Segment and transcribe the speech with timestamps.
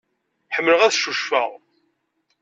[0.55, 1.49] Ḥemmleɣ ad cucfeɣ.